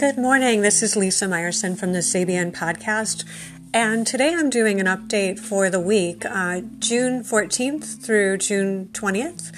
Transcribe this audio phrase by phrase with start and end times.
[0.00, 0.62] Good morning.
[0.62, 3.26] This is Lisa Meyerson from the Sabian podcast.
[3.74, 9.54] And today I'm doing an update for the week, uh, June 14th through June 20th.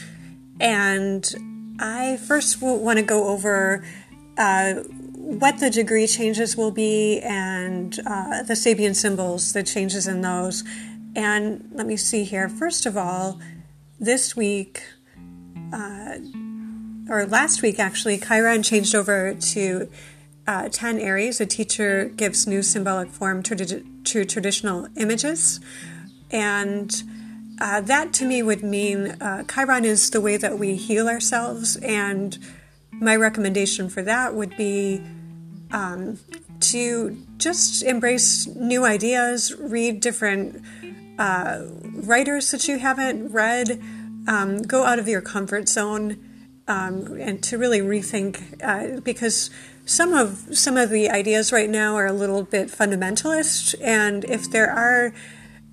[0.59, 3.85] And I first want to go over
[4.37, 4.75] uh,
[5.15, 10.65] what the degree changes will be and uh, the Sabian symbols, the changes in those.
[11.15, 12.49] And let me see here.
[12.49, 13.39] First of all,
[14.01, 14.83] this week,
[15.73, 16.17] uh,
[17.09, 19.89] or last week actually, Chiron changed over to
[20.47, 25.61] uh, 10 Aries, a teacher gives new symbolic form to, to traditional images.
[26.31, 27.03] And
[27.61, 31.77] uh, that to me would mean uh, Chiron is the way that we heal ourselves.
[31.77, 32.37] And
[32.91, 35.03] my recommendation for that would be
[35.71, 36.19] um,
[36.61, 40.63] to just embrace new ideas, read different
[41.19, 41.63] uh,
[41.95, 43.81] writers that you haven't read,
[44.27, 46.29] um, go out of your comfort zone.
[46.69, 49.51] Um, and to really rethink, uh, because
[49.85, 54.51] some of some of the ideas right now are a little bit fundamentalist, and if
[54.51, 55.13] there are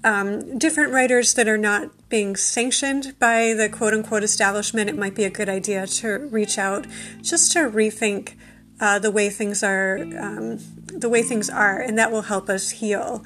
[0.04, 5.16] um, different writers that are not being sanctioned by the quote unquote establishment, it might
[5.16, 6.88] be a good idea to reach out
[7.22, 8.34] just to rethink
[8.80, 10.58] uh, the way things are, um,
[10.88, 13.24] the way things are, and that will help us heal.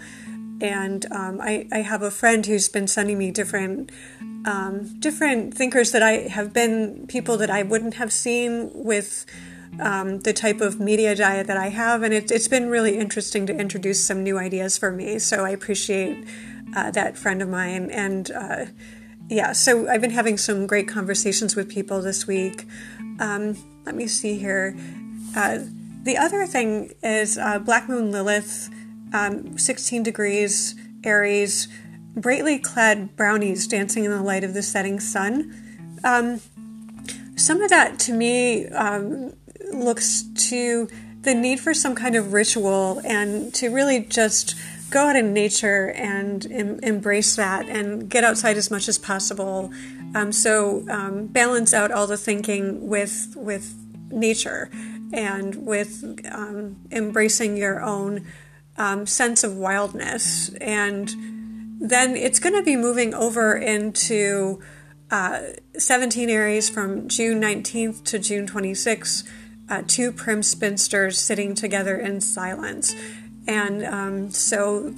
[0.61, 3.91] And um, I, I, have a friend who's been sending me different
[4.45, 9.25] um, different thinkers that I have been people that I wouldn't have seen with
[9.79, 13.45] um, the type of media diet that I have, and it, has been really interesting
[13.47, 15.19] to introduce some new ideas for me.
[15.19, 16.25] So I appreciate
[16.75, 18.65] uh, that friend of mine, and uh,
[19.29, 22.65] yeah, so I've been having some great conversations with people this week.
[23.19, 24.75] Um, let me see here.
[25.35, 25.59] Uh,
[26.03, 28.69] the other thing is uh, Black Moon Lilith,
[29.13, 31.67] um, 16 degrees Aries,
[32.15, 35.53] brightly clad brownies dancing in the light of the setting sun.
[36.03, 36.41] Um,
[37.35, 39.33] some of that to me um,
[39.73, 40.87] looks to
[41.21, 44.55] the need for some kind of ritual and to really just
[44.89, 49.71] go out in nature and em- embrace that and get outside as much as possible.
[50.13, 53.73] Um, so um, balance out all the thinking with with
[54.11, 54.69] nature
[55.11, 58.25] and with um, embracing your own
[58.77, 60.49] um, sense of wildness.
[60.61, 61.09] And
[61.79, 64.61] then it's going to be moving over into
[65.11, 65.41] uh,
[65.77, 69.27] 17 Aries from June 19th to June 26th
[69.69, 72.95] uh, two prim spinsters sitting together in silence.
[73.47, 74.91] And um, so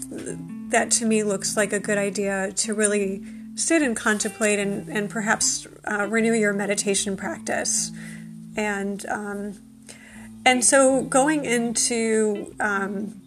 [0.70, 3.24] that to me looks like a good idea to really
[3.56, 7.92] sit and contemplate and, and perhaps uh, renew your meditation practice.
[8.56, 9.58] And um,
[10.46, 13.20] and so going into um,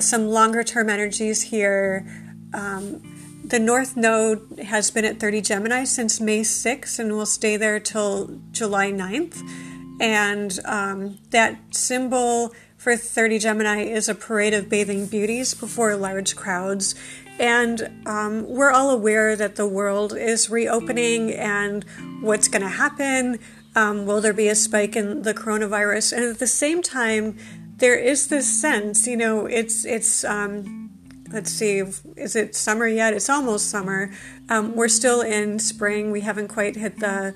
[0.00, 2.06] some longer term energies here,
[2.54, 3.02] um,
[3.44, 7.78] the North Node has been at 30 Gemini since May 6th and will stay there
[7.78, 9.42] till July 9th.
[10.00, 16.36] And um, that symbol for 30 Gemini is a parade of bathing beauties before large
[16.36, 16.94] crowds.
[17.38, 21.84] And um, we're all aware that the world is reopening and
[22.20, 23.38] what's going to happen.
[23.74, 26.12] Um, will there be a spike in the coronavirus?
[26.12, 27.36] And at the same time,
[27.78, 30.90] there is this sense, you know, it's it's um,
[31.32, 31.78] let's see,
[32.16, 33.12] is it summer yet?
[33.12, 34.12] It's almost summer.
[34.48, 36.12] Um, we're still in spring.
[36.12, 37.34] We haven't quite hit the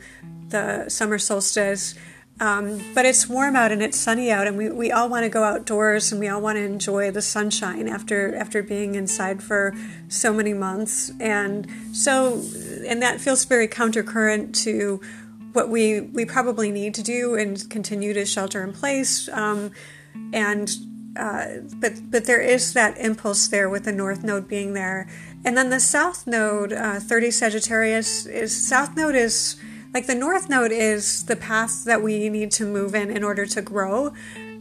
[0.49, 1.95] the summer solstice.
[2.41, 5.29] Um, but it's warm out and it's sunny out, and we, we all want to
[5.29, 9.75] go outdoors and we all want to enjoy the sunshine after after being inside for
[10.09, 11.11] so many months.
[11.19, 12.43] And so,
[12.87, 15.01] and that feels very countercurrent to
[15.53, 19.29] what we we probably need to do and continue to shelter in place.
[19.31, 19.73] Um,
[20.33, 20.71] and
[21.17, 21.47] uh,
[21.81, 25.09] but but there is that impulse there with the North Node being there,
[25.45, 29.57] and then the South Node, uh, 30 Sagittarius is South Node is
[29.95, 33.47] like the north node is the path that we need to move in in order
[33.47, 34.13] to grow.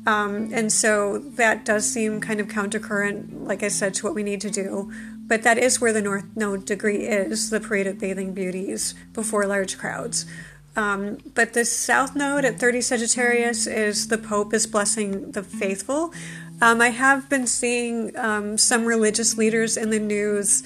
[0.05, 4.23] Um, and so that does seem kind of countercurrent like i said to what we
[4.23, 4.91] need to do.
[5.27, 9.45] But that is where the north node degree is the parade of bathing beauties before
[9.45, 10.25] large crowds.
[10.77, 16.13] Um, but the south node at 30 sagittarius is the pope is blessing the faithful.
[16.61, 20.63] Um, i have been seeing um, some religious leaders in the news.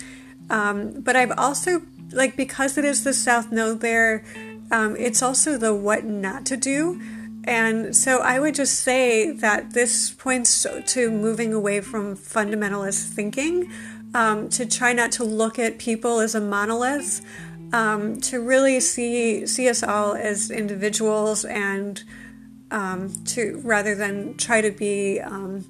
[0.52, 1.82] Um, but i've also
[2.12, 4.24] like because it is the south node there
[4.72, 7.00] um, it's also the what not to do.
[7.44, 13.72] And so I would just say that this points to moving away from fundamentalist thinking,
[14.14, 17.26] um, to try not to look at people as a monolith,
[17.74, 22.04] um, to really see see us all as individuals, and
[22.70, 25.66] um, to rather than try to be um,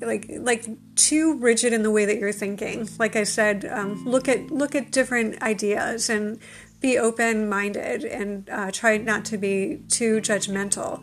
[0.00, 0.66] like like
[0.96, 2.88] too rigid in the way that you're thinking.
[2.98, 6.40] Like I said, um, look at look at different ideas and
[6.82, 11.02] be open minded and uh, try not to be too judgmental.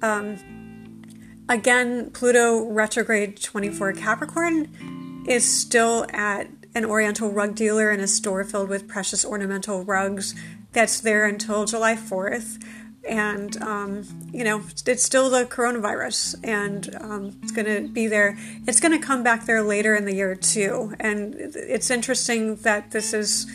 [0.00, 1.02] Um,
[1.48, 8.44] again, Pluto retrograde 24 Capricorn is still at an Oriental rug dealer in a store
[8.44, 10.34] filled with precious ornamental rugs
[10.72, 12.62] that's there until July 4th.
[13.08, 18.36] And, um, you know, it's still the coronavirus and um, it's going to be there.
[18.66, 20.94] It's going to come back there later in the year, too.
[21.00, 23.46] And it's interesting that this is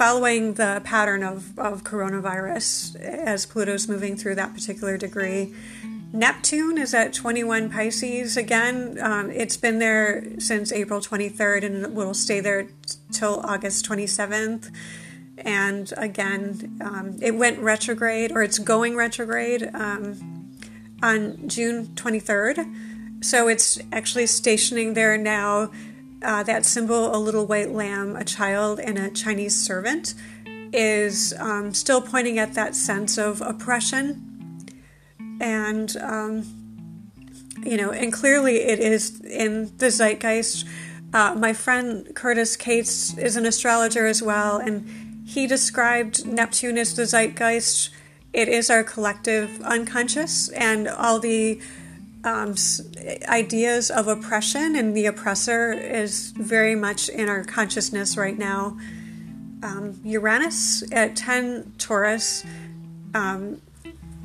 [0.00, 5.54] following the pattern of, of coronavirus as Pluto's moving through that particular degree.
[6.10, 8.96] Neptune is at 21 Pisces again.
[8.98, 12.68] Um, it's been there since April 23rd and will stay there
[13.12, 14.74] till August 27th.
[15.36, 20.56] And again, um, it went retrograde, or it's going retrograde um,
[21.02, 23.22] on June 23rd.
[23.22, 25.70] So it's actually stationing there now.
[26.22, 30.14] Uh, that symbol, a little white lamb, a child, and a Chinese servant,
[30.72, 34.30] is um, still pointing at that sense of oppression
[35.40, 36.44] and um,
[37.64, 40.66] you know, and clearly it is in the zeitgeist.
[41.12, 46.94] Uh, my friend Curtis Cates is an astrologer as well, and he described Neptune as
[46.94, 47.90] the zeitgeist.
[48.32, 51.60] It is our collective unconscious, and all the
[52.24, 52.54] um,
[53.28, 58.78] ideas of oppression and the oppressor is very much in our consciousness right now.
[59.62, 62.44] Um, Uranus at 10 Taurus
[63.14, 63.60] um,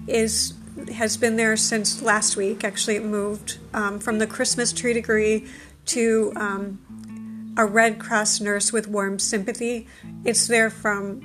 [0.08, 0.54] is
[0.94, 2.64] has been there since last week.
[2.64, 5.48] Actually, it moved um, from the Christmas tree degree
[5.86, 9.88] to um, a Red Cross nurse with warm sympathy.
[10.26, 11.22] It's there from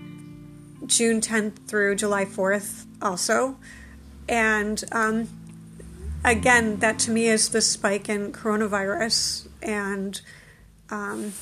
[0.87, 3.57] June 10th through July 4th, also.
[4.29, 5.29] And um,
[6.25, 9.49] again, that to me is the spike in coronavirus.
[9.63, 10.21] And
[10.91, 11.33] um,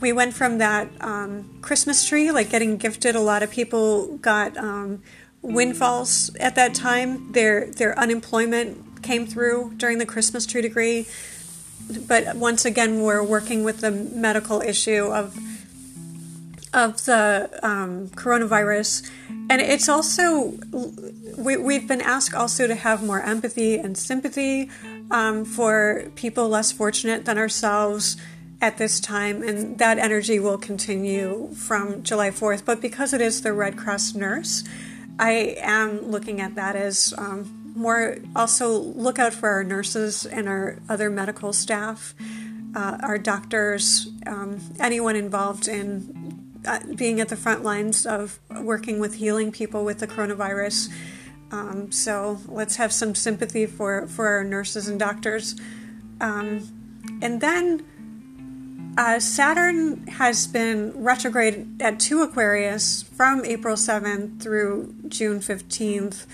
[0.00, 3.14] we went from that um, Christmas tree, like getting gifted.
[3.14, 5.02] A lot of people got um,
[5.42, 7.32] windfalls at that time.
[7.32, 11.06] Their their unemployment came through during the Christmas tree degree.
[12.08, 15.38] But once again, we're working with the medical issue of
[16.76, 19.10] of the um, coronavirus,
[19.48, 20.58] and it's also
[21.36, 24.70] we, we've been asked also to have more empathy and sympathy
[25.10, 28.16] um, for people less fortunate than ourselves
[28.60, 32.64] at this time, and that energy will continue from July 4th.
[32.64, 34.64] But because it is the Red Cross nurse,
[35.18, 40.48] I am looking at that as um, more also look out for our nurses and
[40.48, 42.14] our other medical staff,
[42.74, 46.25] uh, our doctors, um, anyone involved in
[46.96, 50.88] being at the front lines of working with healing people with the coronavirus.
[51.52, 55.54] Um, so let's have some sympathy for, for our nurses and doctors.
[56.20, 57.84] Um, and then
[58.98, 66.26] uh, Saturn has been retrograde at 2 Aquarius from April 7th through June 15th.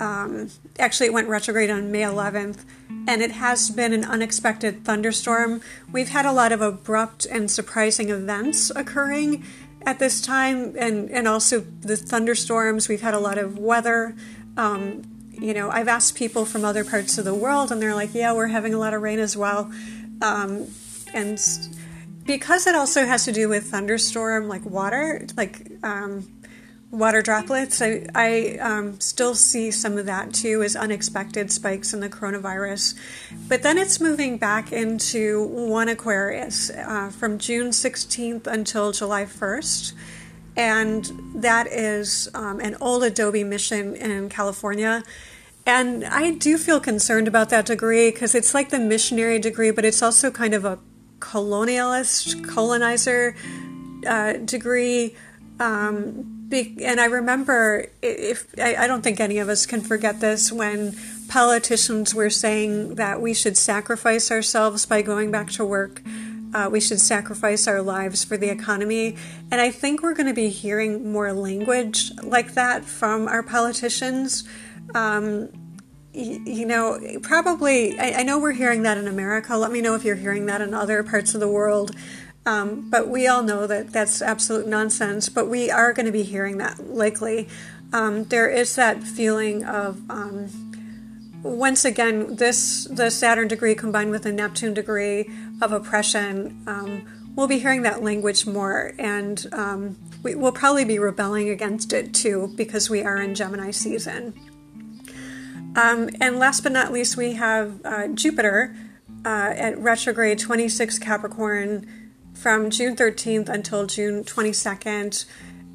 [0.00, 2.64] Um, actually, it went retrograde on May 11th,
[3.06, 5.62] and it has been an unexpected thunderstorm.
[5.90, 9.44] We've had a lot of abrupt and surprising events occurring
[9.86, 12.88] at this time, and, and also the thunderstorms.
[12.88, 14.14] We've had a lot of weather.
[14.56, 15.02] Um,
[15.32, 18.32] you know, I've asked people from other parts of the world, and they're like, yeah,
[18.32, 19.70] we're having a lot of rain as well.
[20.22, 20.68] Um,
[21.12, 21.40] and
[22.24, 26.28] because it also has to do with thunderstorm, like water, like um,
[26.94, 32.00] water droplets, I, I um, still see some of that too as unexpected spikes in
[32.00, 32.94] the coronavirus.
[33.48, 39.92] But then it's moving back into one Aquarius uh, from June 16th until July 1st.
[40.56, 45.02] And that is um, an old Adobe mission in California.
[45.66, 49.84] And I do feel concerned about that degree because it's like the missionary degree, but
[49.84, 50.78] it's also kind of a
[51.18, 53.34] colonialist, colonizer
[54.06, 55.16] uh, degree.
[55.58, 60.20] Um, be, and I remember, if I, I don't think any of us can forget
[60.20, 60.96] this, when
[61.28, 66.00] politicians were saying that we should sacrifice ourselves by going back to work.
[66.54, 69.16] Uh, we should sacrifice our lives for the economy.
[69.50, 74.44] And I think we're going to be hearing more language like that from our politicians.
[74.94, 75.48] Um,
[76.12, 79.56] you know, probably, I, I, know we're hearing that in America.
[79.56, 81.90] Let me know if you're hearing that in other parts of the world.
[82.46, 85.28] Um, but we all know that that's absolute nonsense.
[85.28, 87.48] But we are going to be hearing that likely.
[87.92, 90.48] Um, there is that feeling of, um,
[91.42, 95.30] once again, this the Saturn degree combined with the Neptune degree
[95.62, 96.62] of oppression.
[96.66, 101.92] Um, we'll be hearing that language more, and um, we, will probably be rebelling against
[101.92, 104.34] it too because we are in Gemini season.
[105.76, 108.76] Um, and last but not least, we have uh, Jupiter
[109.24, 112.03] uh, at retrograde 26 Capricorn
[112.34, 115.24] from June 13th until June 22nd.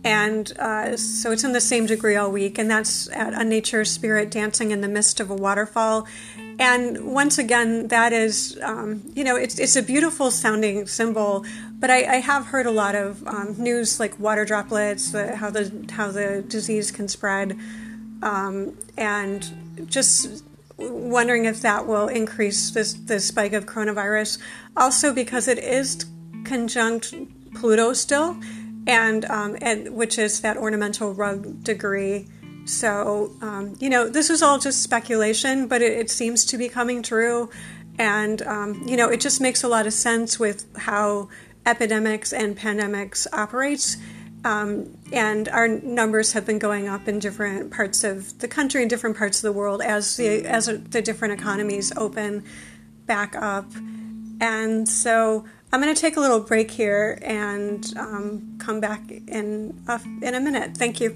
[0.03, 3.83] And uh, so it's in the same degree all week, and that's at a nature
[3.83, 6.07] spirit dancing in the midst of a waterfall.
[6.57, 11.45] And once again, that is, um, you know, it's, it's a beautiful sounding symbol,
[11.79, 15.49] but I, I have heard a lot of um, news like water droplets, the, how
[15.49, 17.57] the how the disease can spread,
[18.21, 20.43] um, and just
[20.77, 24.37] wondering if that will increase this the spike of coronavirus.
[24.75, 26.05] Also, because it is
[26.49, 27.13] conjunct
[27.55, 28.37] Pluto still,
[28.87, 32.27] and um, and which is that ornamental rug degree
[32.69, 36.69] so, um, you know, this is all just speculation, but it, it seems to be
[36.69, 37.49] coming true.
[37.97, 41.29] And, um, you know, it just makes a lot of sense with how
[41.65, 43.97] epidemics and pandemics operates.
[44.45, 48.89] Um, and our numbers have been going up in different parts of the country and
[48.89, 52.45] different parts of the world as the as the different economies open
[53.05, 53.69] back up.
[54.39, 59.79] And so I'm going to take a little break here and um, come back in
[59.87, 60.75] uh, in a minute.
[60.75, 61.15] Thank you.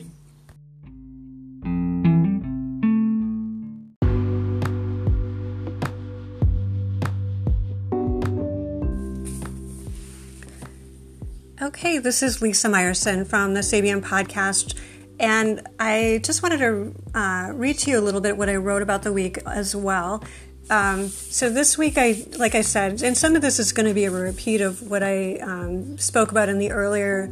[11.59, 14.77] Okay, this is Lisa Meyerson from the Sabian podcast,
[15.19, 18.83] and I just wanted to uh, read to you a little bit what I wrote
[18.83, 20.23] about the week as well.
[20.69, 23.93] Um, so this week, I like I said, and some of this is going to
[23.93, 27.31] be a repeat of what I um, spoke about in the earlier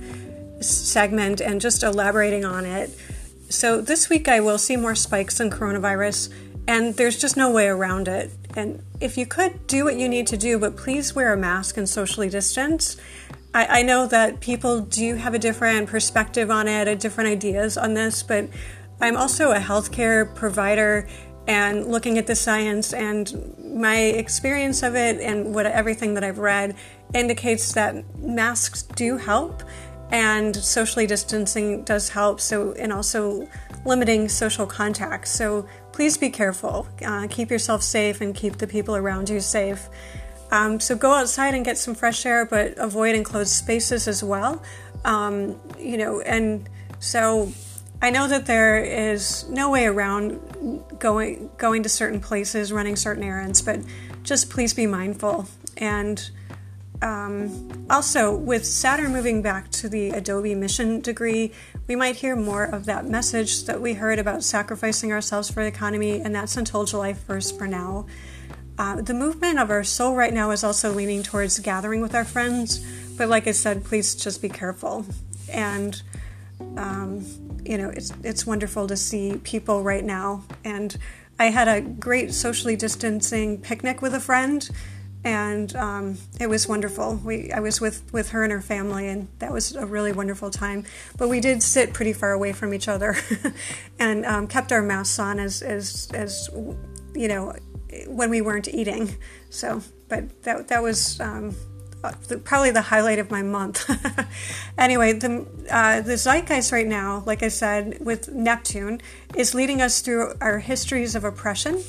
[0.60, 2.92] segment, and just elaborating on it.
[3.50, 6.32] So this week, I will see more spikes in coronavirus,
[6.68, 8.32] and there's just no way around it.
[8.56, 11.78] And if you could do what you need to do, but please wear a mask
[11.78, 12.98] and socially distance.
[13.54, 17.78] I, I know that people do have a different perspective on it, a different ideas
[17.78, 18.50] on this, but
[19.00, 21.08] I'm also a healthcare provider
[21.48, 26.38] and looking at the science and my experience of it and what everything that I've
[26.38, 26.75] read
[27.13, 29.63] indicates that masks do help
[30.12, 33.48] and socially distancing does help so and also
[33.86, 35.27] limiting social contact.
[35.27, 36.88] So please be careful.
[37.03, 39.89] Uh, keep yourself safe and keep the people around you safe.
[40.51, 44.62] Um, so go outside and get some fresh air, but avoid enclosed spaces as well.
[45.05, 46.69] Um, you know, and
[47.00, 47.51] so
[48.01, 50.39] I know that there is no way around
[50.98, 53.79] going going to certain places, running certain errands, but
[54.24, 55.48] just please be mindful.
[55.77, 56.29] And
[57.01, 61.51] um, also, with Saturn moving back to the Adobe mission degree,
[61.88, 65.67] we might hear more of that message that we heard about sacrificing ourselves for the
[65.67, 68.05] economy, and that's until July 1st for now.
[68.77, 72.25] Uh, the movement of our soul right now is also leaning towards gathering with our
[72.25, 72.86] friends,
[73.17, 75.05] but like I said, please just be careful.
[75.50, 76.01] And
[76.77, 77.25] um,
[77.65, 80.44] you know, it's it's wonderful to see people right now.
[80.63, 80.98] And
[81.39, 84.70] I had a great socially distancing picnic with a friend,
[85.24, 87.15] and um, it was wonderful.
[87.15, 90.50] We I was with with her and her family, and that was a really wonderful
[90.51, 90.86] time.
[91.18, 93.15] But we did sit pretty far away from each other,
[94.00, 96.50] and um, kept our masks on as as as
[97.13, 97.56] you know
[98.08, 99.15] when we weren't eating.
[99.50, 101.56] So, but that that was um,
[102.43, 103.89] probably the highlight of my month.
[104.77, 109.01] anyway, the uh, the zeitgeist right now, like I said, with Neptune,
[109.36, 111.81] is leading us through our histories of oppression.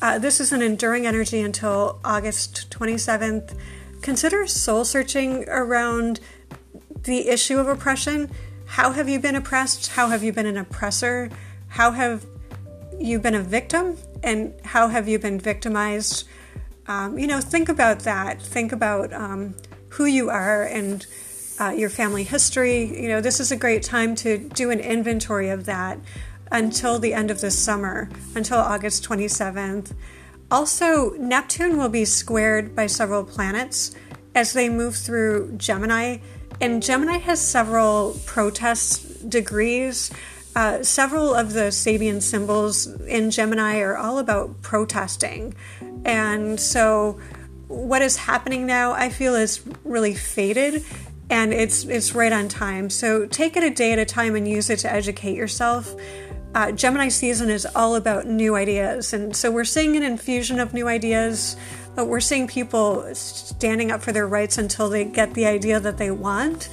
[0.00, 3.56] Uh, this is an enduring energy until August 27th.
[4.02, 6.18] Consider soul searching around
[7.04, 8.30] the issue of oppression.
[8.66, 9.92] How have you been oppressed?
[9.92, 11.30] How have you been an oppressor?
[11.68, 12.26] How have
[12.98, 13.96] you been a victim?
[14.22, 16.26] and how have you been victimized?
[16.86, 18.42] Um, you know, think about that.
[18.42, 19.54] Think about um,
[19.90, 21.06] who you are and
[21.60, 23.02] uh, your family history.
[23.02, 25.98] You know, this is a great time to do an inventory of that
[26.50, 29.94] until the end of this summer, until August 27th.
[30.50, 33.94] Also, Neptune will be squared by several planets
[34.34, 36.18] as they move through Gemini,
[36.60, 40.10] and Gemini has several protest degrees.
[40.54, 45.54] Uh, several of the Sabian symbols in Gemini are all about protesting.
[46.04, 47.18] And so,
[47.68, 50.84] what is happening now, I feel, is really faded
[51.30, 52.90] and it's, it's right on time.
[52.90, 55.94] So, take it a day at a time and use it to educate yourself.
[56.54, 59.14] Uh, Gemini season is all about new ideas.
[59.14, 61.56] And so, we're seeing an infusion of new ideas.
[61.94, 65.98] But we're seeing people standing up for their rights until they get the idea that
[65.98, 66.70] they want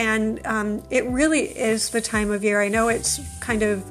[0.00, 2.62] and um, it really is the time of year.
[2.62, 3.84] I know it's kind of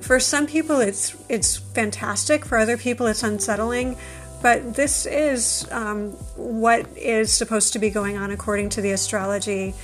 [0.00, 2.46] for some people it's it's fantastic.
[2.46, 3.98] For other people, it's unsettling.
[4.40, 9.74] But this is um, what is supposed to be going on according to the astrology.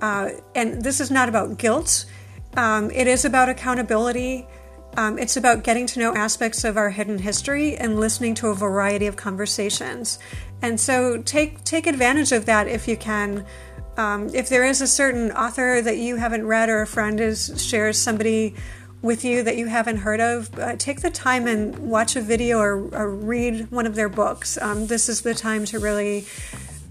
[0.00, 2.04] Uh, and this is not about guilt.
[2.56, 4.46] Um, it is about accountability.
[4.96, 8.54] Um, it's about getting to know aspects of our hidden history and listening to a
[8.54, 10.18] variety of conversations.
[10.60, 13.46] And so take take advantage of that if you can.
[13.96, 17.64] Um, if there is a certain author that you haven't read or a friend is
[17.64, 18.54] shares somebody
[19.02, 22.58] with you that you haven't heard of, uh, take the time and watch a video
[22.58, 24.56] or, or read one of their books.
[24.58, 26.26] Um, this is the time to really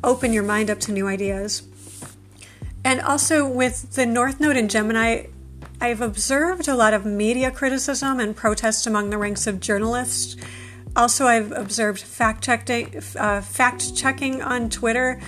[0.04, 1.64] open your mind up to new ideas.
[2.86, 5.26] And also with the North Node in Gemini,
[5.82, 10.38] I've observed a lot of media criticism and protest among the ranks of journalists.
[10.96, 15.20] Also, I've observed fact checking, uh, fact checking on Twitter,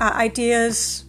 [0.00, 1.04] uh, ideas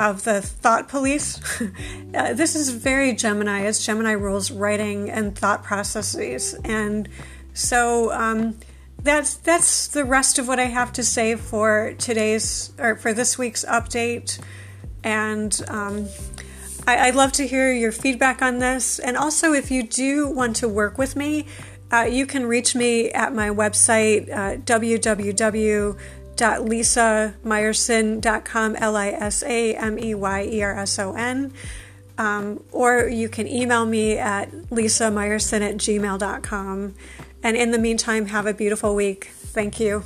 [0.00, 1.38] of the thought police.
[2.14, 7.08] uh, this is very Gemini, as Gemini rules writing and thought processes, and
[7.52, 8.56] so um,
[9.02, 13.38] that's that's the rest of what I have to say for today's or for this
[13.38, 14.40] week's update.
[15.04, 16.08] And um,
[16.86, 18.98] I, would love to hear your feedback on this.
[18.98, 21.46] And also, if you do want to work with me,
[21.92, 24.56] uh, you can reach me at my website, uh,
[26.40, 31.52] www.lisameyerson.com, L I S A M E Y E R S O N.
[32.16, 36.94] Um, or you can email me at lisameyerson at gmail.com.
[37.42, 39.30] And in the meantime, have a beautiful week.
[39.32, 40.04] Thank you.